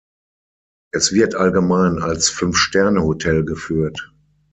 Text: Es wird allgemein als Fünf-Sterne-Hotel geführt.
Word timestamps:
Es 0.91 1.11
wird 1.11 1.35
allgemein 1.35 1.99
als 2.01 2.27
Fünf-Sterne-Hotel 2.31 3.45
geführt. 3.45 4.11